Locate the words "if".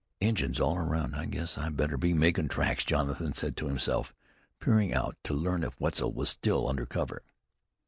5.63-5.79